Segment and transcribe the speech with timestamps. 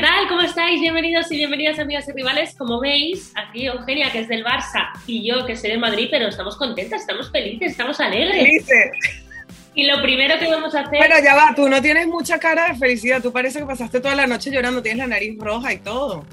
[0.00, 0.28] ¿qué tal?
[0.28, 0.80] ¿Cómo estáis?
[0.80, 2.54] Bienvenidos y bienvenidas amigas y rivales.
[2.56, 6.28] Como veis, aquí Eugenia, que es del Barça, y yo, que soy de Madrid, pero
[6.28, 8.64] estamos contentas, estamos felices, estamos alegres.
[8.64, 9.26] Felices.
[9.74, 10.96] Y lo primero que vamos a hacer...
[10.96, 14.14] Bueno, ya va, tú no tienes mucha cara de felicidad, tú parece que pasaste toda
[14.14, 16.24] la noche llorando, tienes la nariz roja y todo.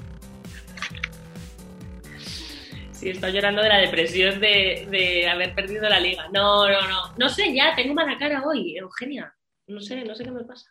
[2.92, 6.26] Sí, estoy llorando de la depresión de, de haber perdido la liga.
[6.32, 7.14] No, no, no.
[7.18, 9.34] No sé, ya, tengo mala cara hoy, Eugenia.
[9.66, 10.70] No sé, no sé qué me pasa.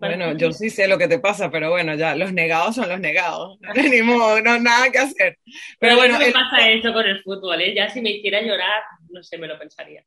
[0.00, 2.98] Bueno, yo sí sé lo que te pasa, pero bueno, ya, los negados son los
[3.00, 3.58] negados.
[3.60, 5.38] No tenemos no, nada que hacer.
[5.78, 7.74] Pero bueno, no me el- pasa eso con el fútbol, ¿eh?
[7.74, 10.04] Ya si me hiciera llorar, no sé, me lo pensaría.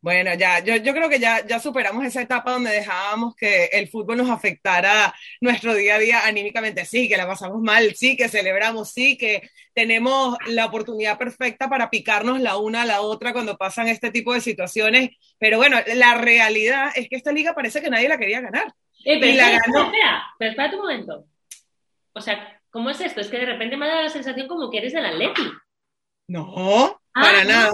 [0.00, 3.88] bueno, ya, yo, yo creo que ya, ya superamos esa etapa donde dejábamos que el
[3.88, 6.84] fútbol nos afectara nuestro día a día anímicamente.
[6.84, 9.42] Sí, que la pasamos mal, sí, que celebramos, sí, que
[9.74, 14.32] tenemos la oportunidad perfecta para picarnos la una a la otra cuando pasan este tipo
[14.32, 15.10] de situaciones.
[15.38, 18.72] Pero bueno, la realidad es que esta liga parece que nadie la quería ganar.
[19.04, 19.84] Eh, pero Y la espera, ganó.
[19.86, 21.24] espera, pero espérate un momento.
[22.14, 23.20] O sea, ¿cómo es esto?
[23.20, 25.42] Es que de repente me ha dado la sensación como que eres del Atleti.
[26.28, 27.50] No, Ah, para no.
[27.50, 27.70] nada.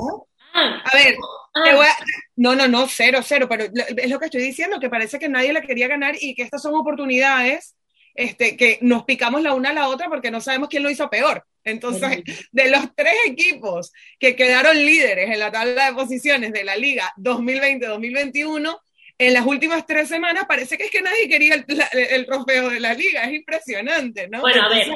[0.55, 1.16] Ah, A ver,
[1.55, 2.05] ah, a-
[2.36, 5.53] No, no, no, cero, cero, pero es lo que estoy diciendo, que parece que nadie
[5.53, 7.75] la quería ganar y que estas son oportunidades
[8.16, 11.11] este, que nos picamos la una a la otra porque no sabemos quién lo hizo
[11.11, 11.44] peor.
[11.64, 12.22] Entonces,
[12.53, 17.12] de los tres equipos que quedaron líderes en la tabla de posiciones de la liga
[17.16, 18.78] 2020-2021,
[19.19, 22.70] en las últimas tres semanas parece que es que nadie quería el, la- el trofeo
[22.70, 23.25] de la liga.
[23.25, 24.41] Es impresionante, ¿no?
[24.41, 24.89] Bueno, a ver,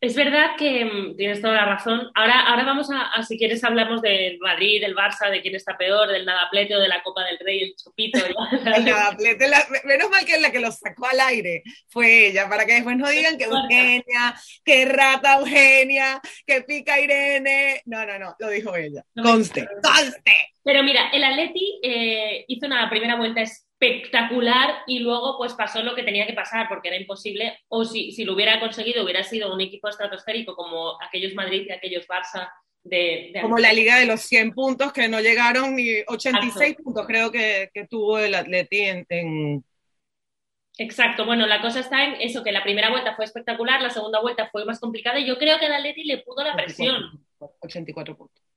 [0.00, 2.10] es verdad que mm, tienes toda la razón.
[2.14, 5.76] Ahora, ahora vamos a, a, si quieres, hablamos del Madrid, del Barça, de quién está
[5.76, 8.18] peor, del nadaplete o de la Copa del Rey, el chupito.
[8.64, 12.64] El Nadaplete, la- menos mal que la que lo sacó al aire fue ella, para
[12.64, 17.82] que después no digan que Eugenia, que rata Eugenia, que pica Irene.
[17.86, 19.02] No, no, no, lo dijo ella.
[19.14, 20.32] No Conste, conste.
[20.62, 23.42] Pero mira, el Atleti eh, hizo una primera vuelta
[23.80, 28.12] espectacular y luego pues pasó lo que tenía que pasar porque era imposible o si,
[28.12, 32.50] si lo hubiera conseguido hubiera sido un equipo estratosférico como aquellos Madrid y aquellos Barça
[32.82, 37.06] de, de Como la liga de los 100 puntos que no llegaron ni 86 puntos,
[37.06, 39.64] creo que, que tuvo el Atleti en, en-
[40.80, 44.20] Exacto, bueno, la cosa está en eso, que la primera vuelta fue espectacular, la segunda
[44.20, 47.20] vuelta fue más complicada y yo creo que el Atleti le pudo la presión.
[47.60, 48.47] 84 puntos.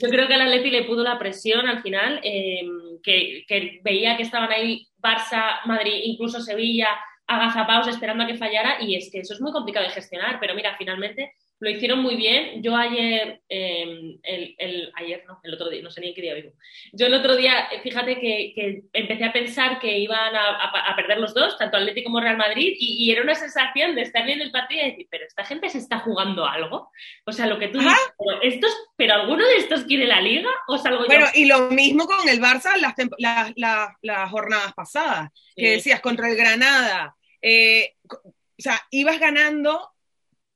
[0.00, 2.62] Yo creo que el Atleti le pudo la presión al final, eh,
[3.02, 6.88] que, que veía que estaban ahí Barça, Madrid, incluso Sevilla,
[7.26, 10.54] agazapados esperando a que fallara y es que eso es muy complicado de gestionar, pero
[10.54, 12.60] mira, finalmente lo hicieron muy bien.
[12.60, 16.20] Yo ayer, eh, el, el- ayer no, el otro día, no sé ni en qué
[16.22, 16.52] día vivo.
[16.92, 20.90] Yo el otro día, eh, fíjate que, que empecé a pensar que iban a, a-
[20.90, 24.02] a perder los dos, tanto Atleti como Real Madrid, y, y era una sensación de
[24.02, 26.90] estar viendo el partido y decir, pero esta gente se está jugando algo.
[27.26, 30.50] O sea, lo que tú dices, pero, estos, pero ¿alguno de estos quiere la liga
[30.66, 31.40] o salgo Bueno, yo?
[31.40, 36.28] y lo mismo con el Barça las, las, las, las jornadas pasadas, que decías contra
[36.28, 39.90] el Granada, eh, o sea, ibas ganando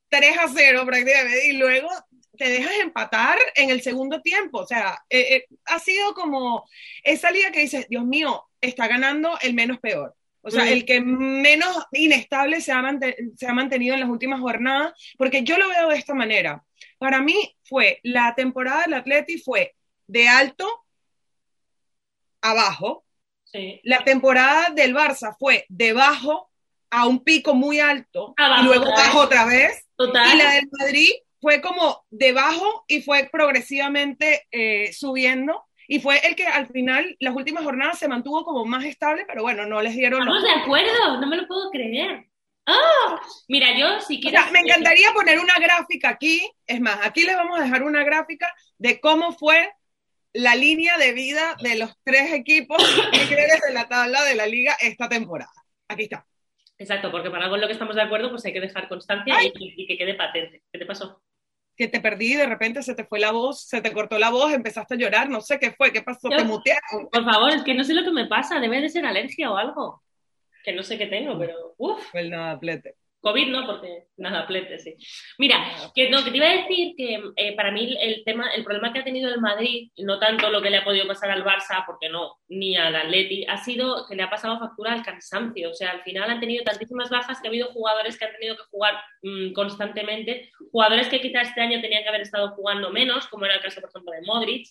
[0.08, 1.88] 3 a 0 prácticamente y luego
[2.36, 4.58] te dejas empatar en el segundo tiempo.
[4.60, 6.68] O sea, eh, eh, ha sido como
[7.02, 10.14] esa liga que dices, Dios mío, está ganando el menos peor.
[10.42, 10.68] O sea, Mm.
[10.68, 12.82] el que menos inestable se ha,
[13.36, 16.62] se ha mantenido en las últimas jornadas, porque yo lo veo de esta manera.
[16.98, 19.74] Para mí fue, la temporada del Atleti fue
[20.06, 20.68] de alto
[22.42, 23.04] a bajo,
[23.44, 23.80] Sí.
[23.84, 26.50] la temporada del Barça fue de bajo
[26.90, 29.85] a un pico muy alto Abajo y luego bajo otra vez.
[29.96, 30.34] Total.
[30.34, 31.08] Y la del Madrid
[31.40, 35.64] fue como de bajo y fue progresivamente eh, subiendo.
[35.88, 39.42] Y fue el que al final, las últimas jornadas se mantuvo como más estable, pero
[39.42, 42.26] bueno, no les dieron los Estamos de acuerdo, no me lo puedo creer.
[42.66, 43.20] ¡Ah!
[43.48, 44.40] Mira, yo si O quieres...
[44.40, 46.50] sea, me encantaría poner una gráfica aquí.
[46.66, 49.70] Es más, aquí les vamos a dejar una gráfica de cómo fue
[50.32, 54.76] la línea de vida de los tres equipos líderes de la tabla de la liga
[54.80, 55.52] esta temporada.
[55.88, 56.26] Aquí está.
[56.78, 59.34] Exacto, porque para algo en lo que estamos de acuerdo, pues hay que dejar constancia
[59.42, 60.62] y, y que quede patente.
[60.70, 61.22] ¿Qué te pasó?
[61.76, 64.52] Que te perdí, de repente se te fue la voz, se te cortó la voz,
[64.52, 67.08] empezaste a llorar, no sé qué fue, qué pasó, Yo- te mutearon.
[67.10, 69.56] Por favor, es que no sé lo que me pasa, debe de ser alergia o
[69.56, 70.02] algo.
[70.64, 71.74] Que no sé qué tengo, pero...
[71.76, 72.96] Uf, Fue el nadaplete.
[73.26, 74.94] COVID no, porque nada, plete, sí.
[75.36, 78.62] Mira, que no, que te iba a decir que eh, para mí el tema, el
[78.62, 81.44] problema que ha tenido el Madrid, no tanto lo que le ha podido pasar al
[81.44, 85.70] Barça, porque no, ni al Atleti, ha sido que le ha pasado factura al cansancio.
[85.70, 88.56] O sea, al final han tenido tantísimas bajas que ha habido jugadores que han tenido
[88.56, 93.26] que jugar mm, constantemente, jugadores que quizás este año tenían que haber estado jugando menos,
[93.26, 94.68] como era el caso, por ejemplo, de Modric.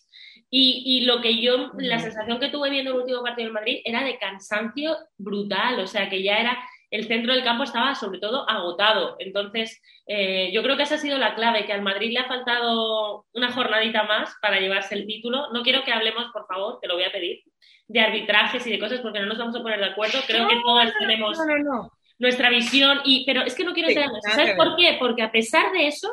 [0.50, 3.82] Y, y lo que yo, la sensación que tuve viendo el último partido del Madrid
[3.84, 6.58] era de cansancio brutal, o sea, que ya era
[6.92, 9.16] el centro del campo estaba sobre todo agotado.
[9.20, 12.28] Entonces, eh, yo creo que esa ha sido la clave, que al Madrid le ha
[12.28, 15.52] faltado una jornadita más para llevarse el título.
[15.52, 17.44] No quiero que hablemos, por favor, te lo voy a pedir,
[17.88, 20.20] de arbitrajes y de cosas porque no nos vamos a poner de acuerdo.
[20.28, 21.38] Creo que todas tenemos...
[21.38, 21.92] No, no, no.
[22.18, 24.36] nuestra visión, y, pero es que no quiero entrar eso.
[24.36, 24.96] ¿Sabes por qué?
[25.00, 26.12] Porque a pesar de eso,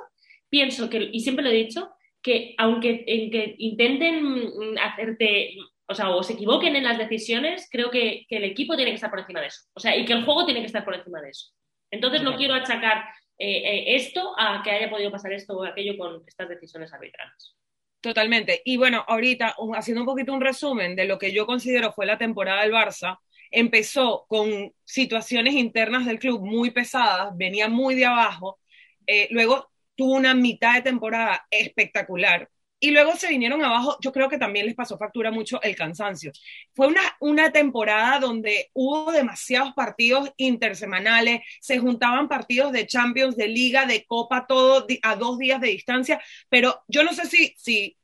[0.48, 1.90] pienso que, y siempre lo he dicho,
[2.22, 5.56] que aunque en que intenten hacerte,
[5.92, 8.96] o sea, o se equivoquen en las decisiones, creo que, que, el equipo tiene que
[8.96, 9.60] estar por encima de eso.
[9.74, 11.52] O sea, y que el juego tiene que estar por encima de eso.
[11.90, 13.04] Entonces no quiero achacar
[13.38, 17.56] eh, eh, esto a que haya podido pasar esto o aquello con estas decisiones arbitrales.
[18.00, 18.62] Totalmente.
[18.64, 22.18] Y bueno, ahorita, haciendo un poquito un resumen de lo que yo considero fue la
[22.18, 23.18] temporada del Barça,
[23.50, 28.58] empezó con situaciones internas del club muy pesadas, venía muy de abajo,
[29.06, 32.48] eh, luego tuvo una mitad de temporada espectacular,
[32.82, 36.32] y luego se vinieron abajo, yo creo que también les pasó factura mucho el cansancio.
[36.74, 43.46] Fue una, una temporada donde hubo demasiados partidos intersemanales, se juntaban partidos de Champions, de
[43.46, 47.96] Liga, de Copa, todo a dos días de distancia, pero yo no sé si, si,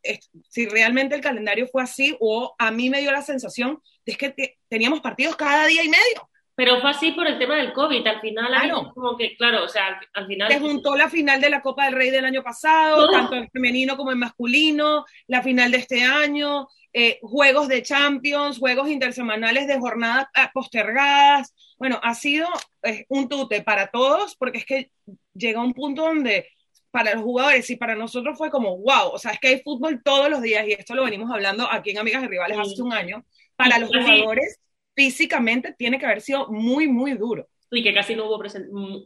[0.49, 4.59] si realmente el calendario fue así o a mí me dio la sensación de que
[4.69, 6.31] teníamos partidos cada día y medio.
[6.59, 8.05] Pero fue así por el tema del COVID.
[8.05, 8.91] Al final, claro.
[8.93, 10.51] como que, claro, o sea, al final.
[10.51, 13.97] Se juntó la final de la Copa del Rey del año pasado, tanto el femenino
[13.97, 19.79] como el masculino, la final de este año, eh, juegos de Champions, juegos intersemanales de
[19.79, 21.55] jornadas ah, postergadas.
[21.79, 22.49] Bueno, ha sido
[22.83, 24.91] eh, un tute para todos, porque es que
[25.35, 26.49] llega un punto donde
[26.91, 30.03] para los jugadores y para nosotros fue como, wow, o sea, es que hay fútbol
[30.03, 32.93] todos los días, y esto lo venimos hablando aquí en Amigas y Rivales hace un
[32.93, 33.25] año.
[33.55, 34.59] Para los jugadores
[34.99, 37.47] físicamente tiene que haber sido muy, muy duro.
[37.71, 38.43] Y que casi no hubo,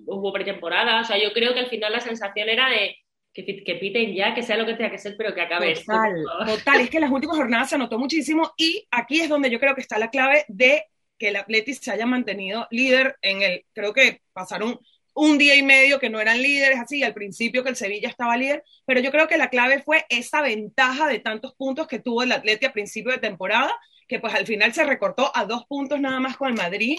[0.06, 1.02] hubo pretemporada.
[1.02, 2.96] O sea, yo creo que al final la sensación era de
[3.34, 6.24] que, que piten ya, que sea lo que tenga que ser, pero que acabe total,
[6.46, 9.60] Total, es que en las últimas jornadas se notó muchísimo y aquí es donde yo
[9.60, 10.84] creo que está la clave de
[11.18, 14.78] que el Atletis se haya mantenido líder en el, creo que pasaron
[15.14, 18.36] un día y medio que no eran líderes, así, al principio que el Sevilla estaba
[18.36, 22.22] líder, pero yo creo que la clave fue esa ventaja de tantos puntos que tuvo
[22.22, 23.72] el Atleti a principio de temporada
[24.12, 26.98] que pues al final se recortó a dos puntos nada más con el Madrid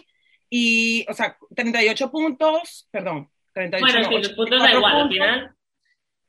[0.50, 5.56] y, o sea, 38 puntos, perdón, 38 Bueno, sí, los puntos da igual, al final.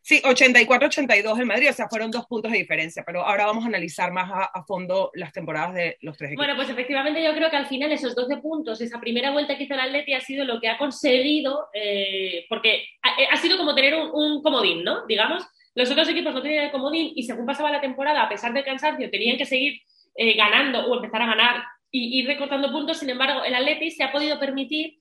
[0.06, 3.68] Sí, 84-82 el Madrid, o sea, fueron dos puntos de diferencia, pero ahora vamos a
[3.68, 6.44] analizar más a, fondo las temporadas de los tres equipos.
[6.44, 9.64] Bueno, pues efectivamente yo creo que al final esos 12 puntos, esa primera vuelta que
[9.64, 13.94] hizo el Atleti ha sido lo que ha conseguido, eh, porque ha, sido como tener
[13.94, 15.06] un, un, comodín, ¿no?
[15.06, 15.42] Digamos,
[15.74, 18.62] los otros equipos no tenían el comodín y según pasaba la temporada, a pesar del
[18.62, 19.80] cansancio, tenían que seguir
[20.16, 22.98] eh, ganando o empezar a ganar y ir recortando puntos.
[22.98, 24.98] Sin embargo, el Atleti se ha podido permitir,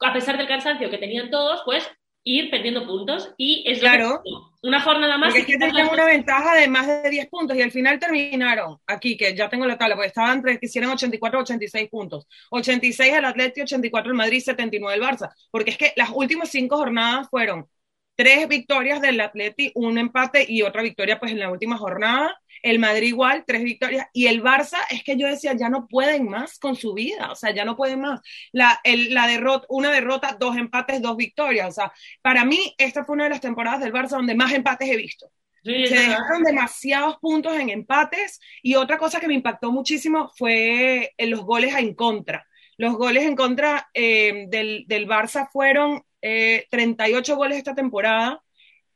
[0.00, 1.90] a pesar del cansancio que tenían todos, pues
[2.24, 4.22] ir perdiendo puntos y es claro.
[4.62, 5.30] una jornada más.
[5.30, 8.78] Porque es que tenían una ventaja de más de 10 puntos y al final terminaron
[8.86, 12.26] aquí, que ya tengo la tabla, porque estaban entre que hicieron 84 86 puntos.
[12.50, 15.32] 86 el Atleti, 84 el Madrid, 79 el Barça.
[15.50, 17.66] Porque es que las últimas cinco jornadas fueron
[18.14, 22.38] tres victorias del Atleti, un empate y otra victoria pues en la última jornada.
[22.62, 24.06] El Madrid igual, tres victorias.
[24.12, 27.34] Y el Barça es que yo decía, ya no pueden más con su vida, o
[27.34, 28.20] sea, ya no pueden más.
[28.52, 31.68] La, la derrota, una derrota, dos empates, dos victorias.
[31.68, 34.88] O sea, para mí esta fue una de las temporadas del Barça donde más empates
[34.88, 35.30] he visto.
[35.64, 41.30] Se dejaron demasiados puntos en empates y otra cosa que me impactó muchísimo fue en
[41.30, 42.44] los goles en contra.
[42.78, 48.42] Los goles en contra eh, del, del Barça fueron 38 eh, goles esta temporada.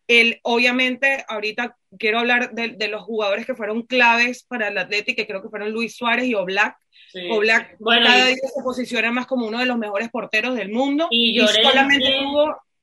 [0.07, 5.27] El, obviamente, ahorita quiero hablar de, los jugadores que fueron claves para el Atlético, que
[5.27, 6.77] creo que fueron Luis Suárez y Oblak.
[7.31, 11.09] Oblak cada día se posiciona más como uno de los mejores porteros del mundo.
[11.11, 12.21] Y Llorente,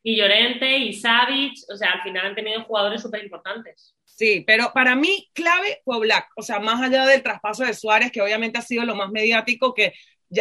[0.02, 3.96] y, Llorente, y Savic, o sea, al final han tenido jugadores súper importantes.
[4.04, 8.12] Sí, pero para mí clave fue Oblak, o sea, más allá del traspaso de Suárez,
[8.12, 9.94] que obviamente ha sido lo más mediático, que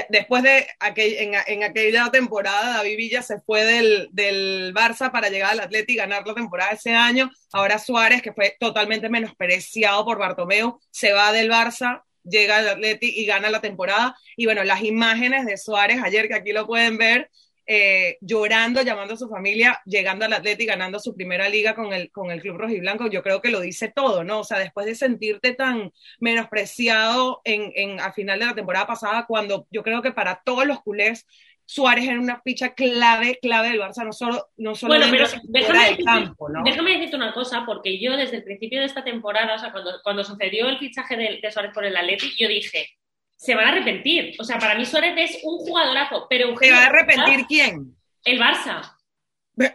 [0.08, 5.52] después de aquel, en, aquella temporada, David Villa se fue del, del Barça para llegar
[5.52, 7.30] al Atleti y ganar la temporada ese año.
[7.52, 13.12] Ahora Suárez, que fue totalmente menospreciado por Bartomeu, se va del Barça, llega al Atleti
[13.20, 14.16] y gana la temporada.
[14.36, 17.30] Y bueno, las imágenes de Suárez ayer, que aquí lo pueden ver,
[17.66, 21.92] eh, llorando, llamando a su familia, llegando al Atlético y ganando su primera liga con
[21.92, 24.40] el, con el Club Rojiblanco, yo creo que lo dice todo, ¿no?
[24.40, 29.26] O sea, después de sentirte tan menospreciado en, en, a final de la temporada pasada,
[29.26, 31.26] cuando yo creo que para todos los culés
[31.64, 36.04] Suárez era una ficha clave, clave del Barça, no solo, no solo bueno, pero déjame,
[36.04, 36.62] campo, ¿no?
[36.64, 39.92] déjame decirte una cosa, porque yo desde el principio de esta temporada, o sea, cuando,
[40.02, 42.98] cuando sucedió el fichaje de, de Suárez por el Atlético, yo dije,
[43.42, 44.36] se van a arrepentir.
[44.38, 47.96] O sea, para mí Suárez es un jugadorazo, pero ¿Se va a arrepentir quién?
[48.24, 48.96] El Barça.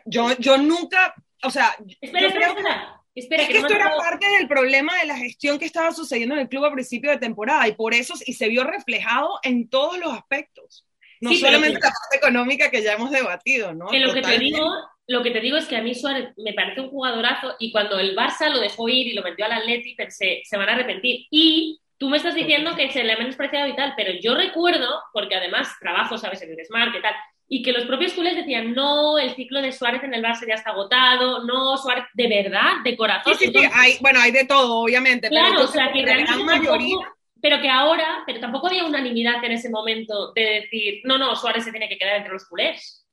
[0.05, 2.93] Yo, yo nunca, o sea, espera, espera, espera.
[3.13, 6.41] Espera, es que, esto era parte del problema de la gestión que estaba sucediendo en
[6.41, 9.97] el club a principio de temporada y por eso y se vio reflejado en todos
[9.97, 10.85] los aspectos.
[11.19, 13.91] No solamente la parte económica que ya hemos debatido, ¿no?
[13.91, 14.71] lo que te digo,
[15.07, 17.99] lo que te digo es que a mí Suárez me parece un jugadorazo y cuando
[17.99, 21.25] el Barça lo dejó ir y lo metió al Atleti pensé, se van a arrepentir.
[21.31, 25.01] Y Tú me estás diciendo que se le ha menospreciado y tal, pero yo recuerdo,
[25.13, 27.15] porque además trabajo, sabes, en el Smart y tal,
[27.49, 30.55] y que los propios culés decían, no, el ciclo de Suárez en el Barça ya
[30.55, 33.33] está agotado, no, Suárez, de verdad, de corazón.
[33.35, 35.29] Sí, sí, sí, hay, bueno, hay de todo, obviamente.
[35.29, 36.95] Claro, pero o sea, que la realmente mayoría.
[36.95, 41.35] tampoco- pero que ahora, pero tampoco había unanimidad en ese momento de decir, no, no,
[41.35, 43.05] Suárez se tiene que quedar entre los culés.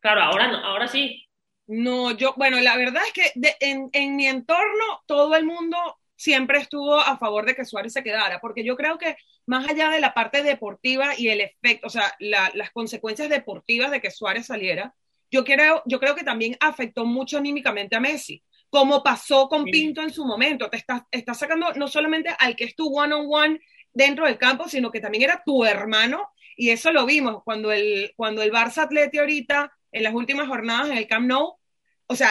[0.00, 1.24] Claro, ahora no, ahora sí.
[1.66, 5.76] No, yo, bueno, la verdad es que de- en, en mi entorno todo el mundo
[6.18, 9.88] siempre estuvo a favor de que Suárez se quedara, porque yo creo que más allá
[9.88, 14.10] de la parte deportiva y el efecto, o sea, la- las consecuencias deportivas de que
[14.10, 14.94] Suárez saliera,
[15.30, 19.70] yo creo, yo creo que también afectó mucho anímicamente a Messi, como pasó con Sí.
[19.70, 20.68] Pinto en su momento.
[20.68, 23.60] Te estás está sacando no solamente al que es tu one-on-one
[23.92, 28.12] dentro del campo, sino que también era tu hermano, y eso lo vimos cuando el,
[28.16, 31.58] cuando el Barça Atleti ahorita, en las últimas jornadas en el Camp Nou,
[32.06, 32.30] o sea,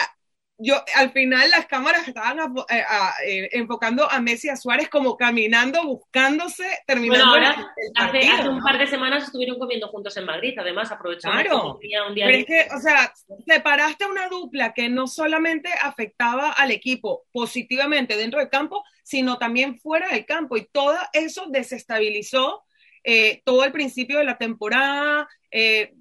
[0.59, 4.89] yo al final las cámaras estaban a- a- eh, enfocando a Messi y a Suárez
[4.89, 8.63] como caminando, buscándose, terminando Bueno, el- ahora, el Hace, partido, hace un ¿no?
[8.63, 11.73] par de semanas estuvieron comiendo juntos en Madrid, además aprovechando Claro.
[11.75, 13.13] un día, un día Pero es que, o sea,
[13.45, 19.37] separaste a una dupla que no solamente afectaba al equipo positivamente dentro del campo, sino
[19.37, 20.57] también fuera del campo.
[20.57, 22.63] Y todo eso desestabilizó
[23.03, 25.27] eh, todo el principio de la temporada.
[25.51, 25.93] Eh,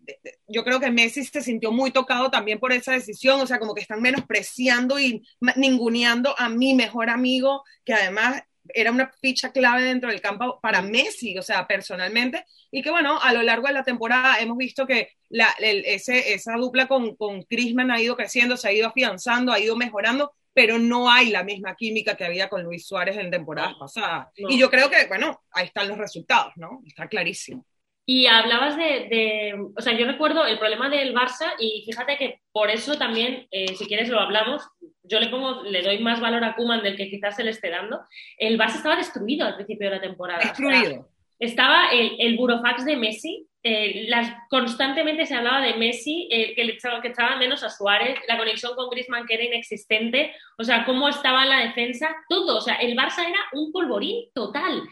[0.48, 3.74] yo creo que Messi se sintió muy tocado también por esa decisión, o sea, como
[3.74, 5.22] que están menospreciando y
[5.56, 8.42] ninguneando a mi mejor amigo, que además
[8.74, 13.20] era una ficha clave dentro del campo para Messi, o sea, personalmente, y que bueno,
[13.22, 17.14] a lo largo de la temporada hemos visto que la, el- ese, esa dupla con,
[17.16, 21.28] con Crisman ha ido creciendo, se ha ido afianzando, ha ido mejorando, pero no hay
[21.28, 24.28] la misma química que había con Luis Suárez en temporadas pasadas.
[24.38, 24.48] no.
[24.48, 26.80] Y yo creo que, bueno, ahí están los resultados, ¿no?
[26.86, 27.66] Está clarísimo.
[28.08, 32.40] Y hablabas de, de- o sea, yo recuerdo el problema del Barça y fíjate que
[32.52, 34.62] por eso también, eh, si quieres lo hablamos,
[35.02, 37.68] yo le pongo, le doy más valor a Kuman del que quizás se le esté
[37.68, 38.00] dando.
[38.38, 40.38] El Barça estaba destruido al principio de la temporada.
[40.38, 41.08] O sea, Destruido.
[41.38, 46.62] estaba el, el burofax de Messi, eh, las, constantemente se hablaba de Messi, eh, que
[46.62, 50.62] le echaba, que echaba menos a Suárez, la conexión con Griezmann que era inexistente, o
[50.62, 54.82] sea, cómo estaba la defensa, todo, o sea, el Barça era un polvorín total.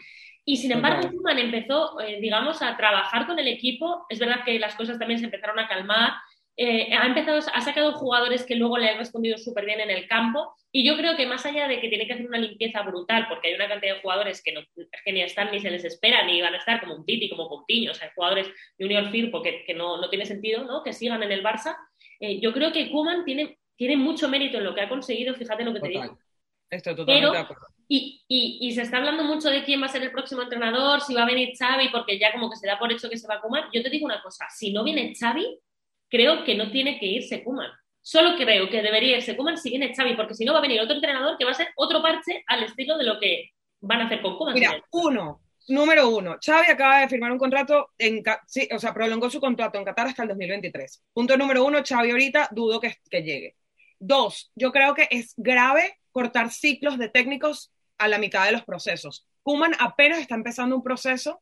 [0.43, 1.09] Y sin embargo.
[1.09, 4.05] Koeman empezó, eh, digamos, a trabajar con el equipo.
[4.09, 6.11] Es verdad que las cosas también se empezaron a calmar.
[6.57, 10.07] Eh, ha, empezado, ha sacado jugadores que luego le han respondido súper bien en el
[10.07, 10.55] campo.
[10.71, 13.49] Y yo creo que más allá de que tiene que hacer una limpieza brutal, porque
[13.49, 14.61] hay una cantidad de jugadores que, no,
[15.03, 17.49] que ni están ni se les espera, ni van a estar como un Titi, como
[17.49, 18.47] Coutinho, o sea, jugadores
[18.77, 20.83] de Unión Firpo que, que no, no tiene sentido ¿no?
[20.83, 21.75] que sigan en el Barça.
[22.19, 25.63] Eh, yo creo que Koeman tiene, tiene mucho mérito en lo que ha conseguido, fíjate
[25.63, 26.01] lo que te digo.
[26.03, 26.95] Total.
[26.95, 27.67] Totalmente Pero- acuerdo.
[27.87, 31.01] Y, y, y se está hablando mucho de quién va a ser el próximo entrenador,
[31.01, 33.27] si va a venir Xavi, porque ya como que se da por hecho que se
[33.27, 33.69] va a Koeman.
[33.71, 35.59] Yo te digo una cosa, si no viene Xavi,
[36.09, 37.71] creo que no tiene que irse Koeman.
[38.01, 40.81] Solo creo que debería irse Koeman si viene Xavi, porque si no va a venir
[40.81, 44.05] otro entrenador que va a ser otro parche al estilo de lo que van a
[44.05, 44.53] hacer con Koeman.
[44.53, 49.29] Mira, uno, número uno, Xavi acaba de firmar un contrato, en, sí, o sea, prolongó
[49.29, 51.03] su contrato en Qatar hasta el 2023.
[51.13, 53.55] Punto número uno, Xavi ahorita dudo que, que llegue.
[53.99, 58.63] Dos, yo creo que es grave cortar ciclos de técnicos a la mitad de los
[58.63, 59.27] procesos.
[59.43, 61.41] Kuman apenas está empezando un proceso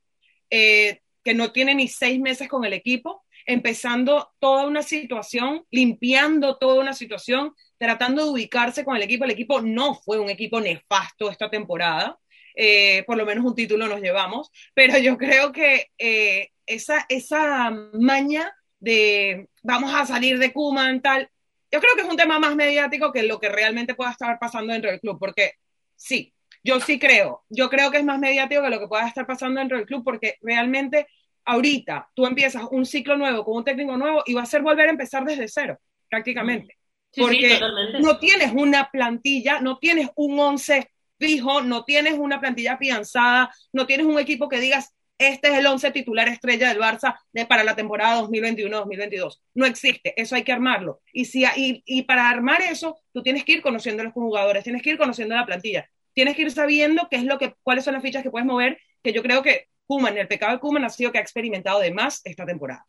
[0.49, 6.57] eh, que no tiene ni seis meses con el equipo, empezando toda una situación, limpiando
[6.57, 9.25] toda una situación, tratando de ubicarse con el equipo.
[9.25, 12.17] El equipo no fue un equipo nefasto esta temporada,
[12.55, 17.71] eh, por lo menos un título nos llevamos, pero yo creo que eh, esa, esa
[17.93, 21.29] maña de vamos a salir de Kuman, tal,
[21.71, 24.73] yo creo que es un tema más mediático que lo que realmente pueda estar pasando
[24.73, 25.53] dentro del club, porque
[25.95, 26.33] sí,
[26.63, 29.59] yo sí creo, yo creo que es más mediático que lo que pueda estar pasando
[29.59, 31.07] dentro del club, porque realmente
[31.45, 34.87] ahorita tú empiezas un ciclo nuevo con un técnico nuevo y va a ser volver
[34.87, 36.77] a empezar desde cero, prácticamente.
[37.11, 37.61] Sí, porque sí.
[38.01, 43.85] No tienes una plantilla, no tienes un once fijo, no tienes una plantilla afianzada, no
[43.85, 47.63] tienes un equipo que digas, este es el once titular estrella del Barça de, para
[47.63, 49.39] la temporada 2021-2022.
[49.53, 51.01] No existe, eso hay que armarlo.
[51.13, 54.63] Y, si, y, y para armar eso, tú tienes que ir conociendo a los jugadores,
[54.63, 57.83] tienes que ir conociendo la plantilla, tienes que ir sabiendo qué es lo que, cuáles
[57.85, 60.85] son las fichas que puedes mover, que yo creo que Kuman, el pecado de Kuman
[60.85, 62.85] ha sido que ha experimentado de más esta temporada.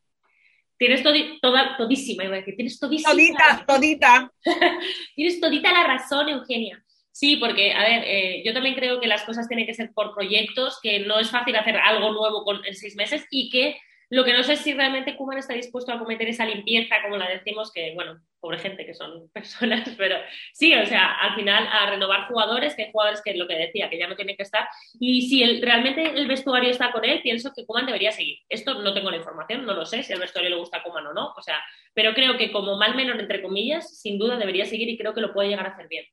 [0.76, 3.10] Tienes todi- toda, todísima, iba a decir, tienes todísima.
[3.10, 4.32] Todita, todita.
[5.14, 6.84] Tienes todita la razón, Eugenia.
[7.12, 10.12] Sí, porque, a ver, eh, yo también creo que las cosas tienen que ser por
[10.14, 13.76] proyectos, que no es fácil hacer algo nuevo con, en seis meses y que
[14.10, 17.16] lo que no sé es si realmente Kuman está dispuesto a cometer esa limpieza, como
[17.16, 20.16] la decimos, que, bueno, pobre gente que son personas, pero
[20.52, 23.88] sí, o sea, al final a renovar jugadores, que hay jugadores que lo que decía,
[23.88, 24.68] que ya no tienen que estar,
[25.00, 28.38] y si el, realmente el vestuario está con él, pienso que Kuman debería seguir.
[28.48, 31.12] Esto no tengo la información, no lo sé si el vestuario le gusta Kuman o
[31.12, 31.58] no, o sea,
[31.94, 35.20] pero creo que como mal menor, entre comillas, sin duda debería seguir y creo que
[35.20, 36.04] lo puede llegar a hacer bien.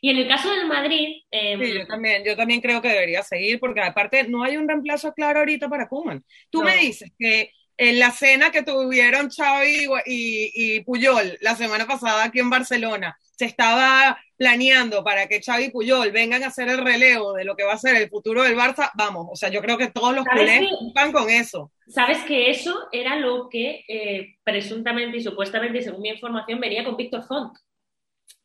[0.00, 1.22] Y en el caso del Madrid...
[1.30, 4.68] Eh, Sí, yo también, yo también creo que debería seguir, porque aparte no hay un
[4.68, 6.24] reemplazo claro ahorita para Kuman.
[6.50, 6.66] Tú No.
[6.66, 12.24] me dices que en la cena que tuvieron Xavi y, y, Puyol la semana pasada
[12.24, 16.78] aquí en Barcelona, se estaba planeando para que Xavi y Puyol vengan a hacer el
[16.78, 19.60] relevo de lo que va a ser el futuro del Barça, vamos, o sea, yo
[19.60, 21.70] creo que todos los culés van con eso.
[21.86, 26.96] Sabes que eso era lo que eh, presuntamente y supuestamente, según mi información, venía con
[26.96, 27.56] Víctor Font.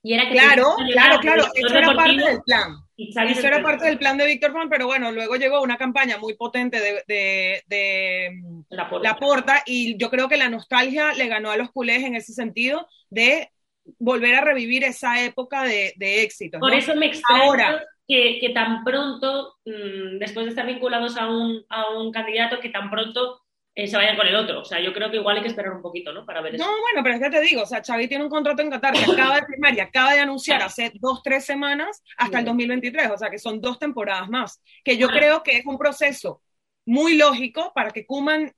[0.04, 2.76] Y era que claro, claro, claro, eso era parte del plan.
[2.98, 6.36] Eso era parte del plan de Víctor Font, pero bueno, luego llegó una campaña muy
[6.36, 8.32] potente de, de,
[8.70, 9.64] la, porta.
[9.66, 13.50] y yo creo que la nostalgia le ganó a los culés en ese sentido de
[13.98, 16.60] volver a revivir esa época de, éxito.
[16.60, 21.30] Por eso me extraña Ahora, que, que, tan pronto, mm, después de estar vinculados a
[21.30, 23.43] un, a un candidato, que tan pronto
[23.76, 24.62] eh, se vayan con el otro.
[24.62, 26.26] O sea, yo creo que igual hay que esperar un poquito, ¿no?
[26.26, 26.64] Para ver eso.
[26.64, 28.94] No, bueno, pero es que te digo, o sea, Xavi tiene un contrato en Qatar
[28.94, 33.12] que acaba de firmar y acaba de anunciar hace dos, tres semanas hasta el 2023,
[33.12, 36.42] o sea, que son dos temporadas más, que yo creo que es un proceso
[36.86, 38.52] muy lógico para que Kuman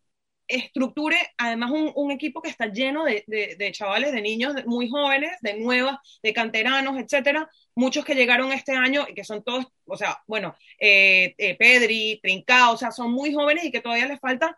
[0.48, 5.32] estructure además un, un equipo que está lleno de, de, chavales, de niños muy jóvenes,
[5.42, 9.98] de nuevas, de canteranos, etcétera, muchos que llegaron este año y que son todos, o
[9.98, 14.20] sea, bueno, eh, eh, Pedri, Trincao, o sea, son muy jóvenes y que todavía les
[14.20, 14.58] falta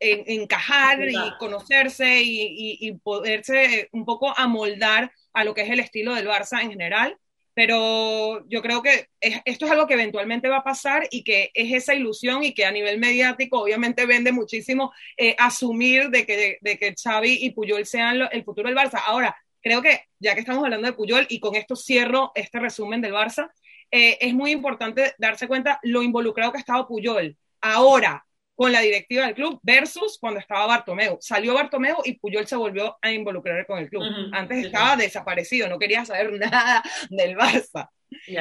[0.00, 6.28] encajar y conocerse y, poderse un poco amoldar a lo que es el estilo del
[6.28, 7.16] Barça en general.
[7.54, 11.72] Pero yo creo que esto es algo que eventualmente va a pasar y que es
[11.72, 16.78] esa ilusión y que a nivel mediático obviamente vende muchísimo eh, asumir de que, de
[16.78, 19.00] que Xavi y Puyol sean el futuro del Barça.
[19.06, 23.00] Ahora, creo que ya que estamos hablando de Puyol y con esto cierro este resumen
[23.00, 23.50] del Barça,
[23.90, 27.38] eh, es muy importante darse cuenta lo involucrado que ha estado Puyol.
[27.62, 28.25] Ahora,
[28.56, 31.18] con la directiva del club versus cuando estaba Bartomeu.
[31.20, 34.02] Salió Bartomeu y Puyol se volvió a involucrar con el club.
[34.32, 37.90] Antes estaba desaparecido, no quería saber nada del Barça.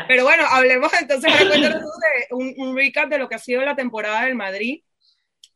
[0.08, 1.82] Pero bueno, hablemos entonces de
[2.32, 4.84] un, un, recap de lo que ha sido la temporada del Madrid.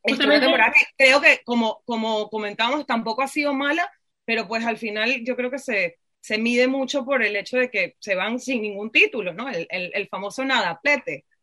[0.03, 3.89] Esta temporada que creo que, como, como comentamos, tampoco ha sido mala,
[4.25, 7.69] pero pues al final yo creo que se, se mide mucho por el hecho de
[7.69, 9.47] que se van sin ningún título, ¿no?
[9.47, 10.43] El, el, el famoso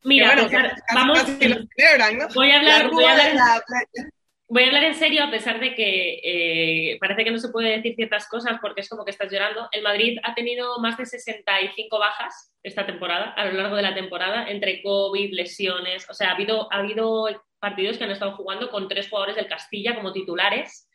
[0.07, 0.37] Mira,
[0.95, 1.27] vamos,
[2.33, 3.13] voy a hablar, voy a
[4.69, 8.29] hablar, en serio a pesar de que eh, parece que no se puede decir ciertas
[8.29, 9.69] cosas porque es como que estás llorando.
[9.73, 13.97] El Madrid ha tenido más de 65 bajas esta temporada, a lo largo de la
[13.97, 17.27] temporada, entre COVID, lesiones, o sea, ha habido, ha habido
[17.59, 20.89] partidos que han estado jugando con tres jugadores del Castilla como titulares.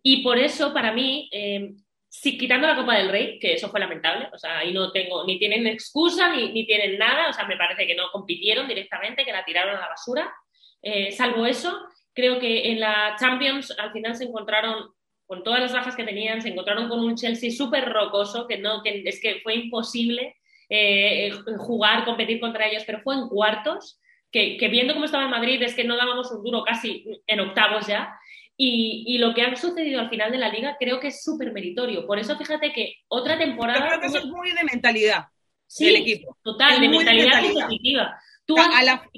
[0.00, 1.72] Y por eso, para mí, eh,
[2.16, 5.26] Sí, quitando la Copa del Rey, que eso fue lamentable, o sea, ahí no tengo,
[5.26, 9.24] ni tienen excusa, ni, ni tienen nada, o sea, me parece que no compitieron directamente,
[9.24, 10.32] que la tiraron a la basura.
[10.80, 11.76] Eh, salvo eso,
[12.14, 14.90] creo que en la Champions al final se encontraron,
[15.26, 18.80] con todas las bajas que tenían, se encontraron con un Chelsea súper rocoso, que, no,
[18.84, 20.36] que es que fue imposible
[20.68, 24.00] eh, jugar, competir contra ellos, pero fue en cuartos,
[24.30, 27.40] que, que viendo cómo estaba el Madrid es que no dábamos un duro casi en
[27.40, 28.16] octavos ya,
[28.56, 32.06] y, lo que ha sucedido al final de la liga creo que es súper meritorio.
[32.06, 33.80] Por eso fíjate que otra temporada...
[33.80, 35.24] Yo creo que eso es muy de mentalidad
[35.66, 36.38] sí, del equipo.
[36.42, 38.20] Total, de mentalidad, competitiva.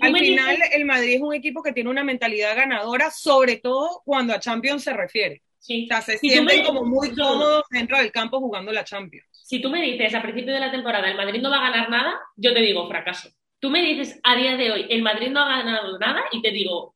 [0.00, 4.32] al final el Madrid es un equipo que tiene una mentalidad ganadora, sobre todo cuando
[4.32, 5.42] a Champions se refiere.
[5.58, 5.84] Sí.
[5.84, 9.26] O sea, se sienten como muy cómodos dentro del campo jugando la Champions.
[9.32, 11.90] Si tú me dices a principio de la temporada el Madrid no va a ganar
[11.90, 13.28] nada, yo te digo fracaso.
[13.58, 16.50] Tú me dices a día de hoy el Madrid no ha ganado nada y te
[16.50, 16.95] digo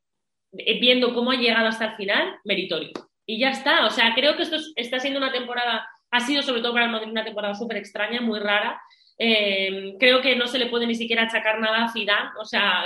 [0.52, 2.90] viendo cómo ha llegado hasta el final, meritorio.
[3.26, 6.62] Y ya está, o sea, creo que esto está siendo una temporada, ha sido sobre
[6.62, 8.80] todo para el Madrid una temporada súper extraña, muy rara.
[9.18, 12.84] Eh, creo que no se le puede ni siquiera achacar nada a Zidane, o sea,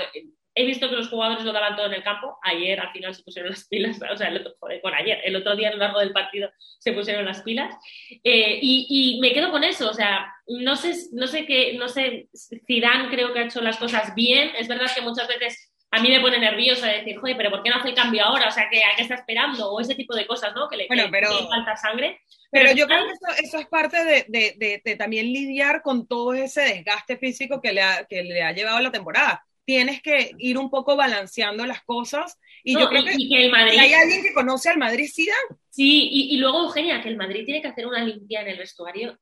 [0.55, 2.39] he visto que los jugadores lo daban todo en el campo.
[2.43, 5.37] Ayer al final se pusieron las pilas, o sea, el otro, joder, bueno, ayer, el
[5.37, 7.75] otro día a lo largo del partido se pusieron las pilas.
[8.23, 11.89] Eh, y, y, me quedo con eso, o sea, no sé, no sé qué, no
[11.89, 12.29] sé,
[12.67, 14.53] Zidane creo que ha hecho las cosas bien.
[14.59, 17.71] Es verdad que muchas veces a mí me pone nerviosa decir, joder, pero ¿por qué
[17.71, 18.49] no hace el cambio ahora?
[18.49, 19.71] O sea, ¿a qué está esperando?
[19.71, 20.69] O ese tipo de cosas, ¿no?
[20.69, 22.21] Que le, falta sangre.
[22.51, 27.61] Pero, yo creo que eso, es parte de, también lidiar con todo ese desgaste físico
[27.61, 29.45] que le, ha, que le ha llevado la temporada.
[29.65, 32.41] Tienes que ir un poco balanceando las cosas.
[32.65, 33.79] Y yo creo que, el Madrid...
[33.79, 35.29] hay alguien que conoce al Madrid, sí,
[35.71, 39.17] Sí, y, luego, Eugenia, que el Madrid tiene que hacer una limpia en el vestuario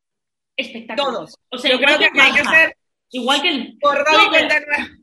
[0.57, 1.13] espectacular.
[1.13, 1.39] Todos.
[1.51, 2.77] O sea, yo creo que, hay que hacer...
[3.11, 3.79] Igual que el...
[3.79, 5.02] Por no, pero,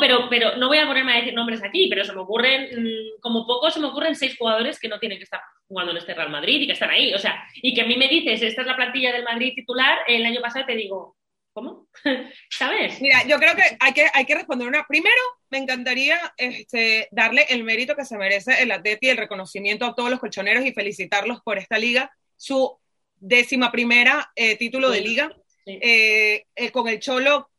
[0.00, 3.46] pero no voy a ponerme a decir nombres aquí, pero se me ocurren, mm, como
[3.46, 6.30] poco, se me ocurren seis jugadores que no tienen que estar jugando en este Real
[6.30, 7.14] Madrid y que están ahí.
[7.14, 9.98] O sea, y que a mí me dices, esta es la plantilla del Madrid titular,
[10.06, 11.16] el año pasado te digo,
[11.52, 11.88] ¿cómo?
[12.50, 13.00] ¿Sabes?
[13.00, 14.86] Mira, yo creo que hay que, hay que responder una.
[14.86, 19.84] Primero, me encantaría este, darle el mérito que se merece el Atleti y el reconocimiento
[19.84, 22.78] a todos los colchoneros y felicitarlos por esta liga, su
[23.16, 25.36] décima primera eh, título de liga.
[25.64, 27.51] Eh, eh, con el Cholo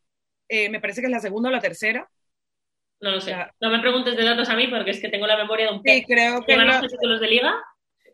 [0.48, 2.10] eh, me parece que es la segunda o la tercera.
[3.02, 3.36] No lo sé.
[3.60, 5.82] No me preguntes de datos a mí porque es que tengo la memoria de un
[5.84, 5.96] pez.
[6.00, 6.54] Sí, creo que.
[6.54, 7.54] Llevan lo- los títulos de Liga,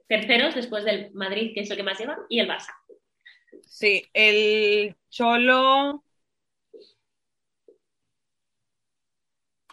[0.07, 2.73] terceros después del Madrid, que es el que más lleva, y el Barça.
[3.67, 6.03] Sí, el Cholo.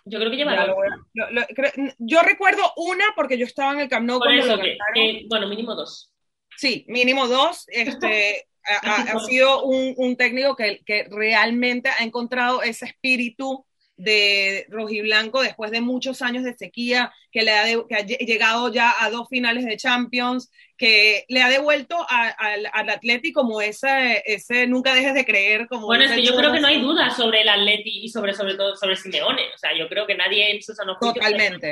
[0.04, 0.68] Yo creo que lleva ya dos.
[0.68, 4.06] lo voy a- lo- lo- creo- yo recuerdo una porque yo estaba en el Camp
[4.06, 4.94] Nou Por cuando eso lo que, ganaron.
[4.94, 6.12] que, bueno, mínimo dos.
[6.56, 7.64] Sí, mínimo dos.
[8.12, 8.46] Este,
[8.82, 13.64] ha, ha- sido un, un técnico que, que realmente ha encontrado ese espíritu
[13.98, 18.18] de rojiblanco después de muchos años de sequía, que, le ha, de- que ha lle-
[18.26, 23.32] llegado ya a dos finales de Champions, que le ha devuelto a- al, al Atleti
[23.32, 25.66] como ese, ese nunca dejes de creer.
[25.66, 28.34] Como Bueno, es que yo creo que no hay duda sobre el Atleti y sobre,
[28.34, 29.42] sobre todo sobre Simeone.
[29.54, 30.98] O sea, yo creo que nadie en su sano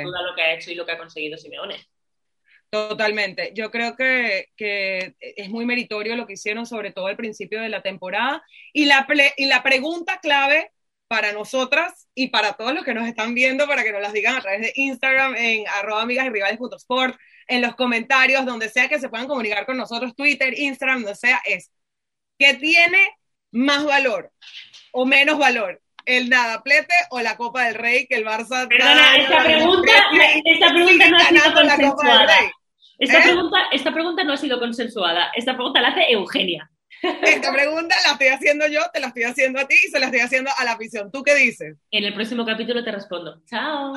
[0.03, 1.75] duda lo que ha hecho y lo que ha conseguido Simeone.
[2.75, 3.51] Totalmente.
[3.55, 7.69] Yo creo que, que es muy meritorio lo que hicieron, sobre todo al principio de
[7.69, 8.43] la temporada.
[8.73, 9.07] Y la,
[9.37, 10.71] y la pregunta clave
[11.07, 14.35] para nosotras y para todos los que nos están viendo, para que nos las digan
[14.35, 18.99] a través de Instagram, en arroba amigas y rivales.sport, en los comentarios, donde sea que
[18.99, 21.71] se puedan comunicar con nosotros, Twitter, Instagram, donde sea, es
[22.37, 22.99] ¿qué tiene
[23.51, 24.33] más valor
[24.91, 25.81] o menos valor?
[26.03, 28.67] ¿El nadaplete o la Copa del Rey que el Barça...
[28.67, 29.91] Perdona, esta pregunta,
[30.43, 32.51] esta pregunta no ha sido ganando la Copa del consensuada.
[32.97, 33.23] Esta, ¿Eh?
[33.23, 35.31] pregunta, esta pregunta no ha sido consensuada.
[35.35, 36.69] Esta pregunta la hace Eugenia.
[37.01, 40.05] Esta pregunta la estoy haciendo yo, te la estoy haciendo a ti y se la
[40.05, 41.11] estoy haciendo a la afición.
[41.11, 41.77] ¿Tú qué dices?
[41.91, 43.41] En el próximo capítulo te respondo.
[43.45, 43.93] Chao.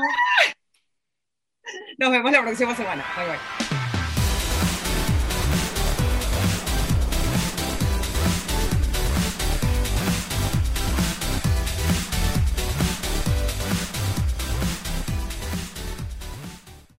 [1.98, 3.04] Nos vemos la próxima semana.
[3.16, 3.77] Bye bye.